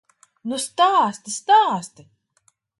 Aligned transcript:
Nu 0.53 0.59
stāsti, 0.63 1.35
stāsti! 1.37 2.09